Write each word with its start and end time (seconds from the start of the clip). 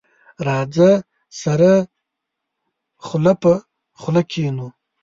راځه، 0.47 0.91
سره 1.41 1.71
خله 3.05 3.33
په 3.41 3.51
خله 4.01 4.21
کېنو. 4.31 4.67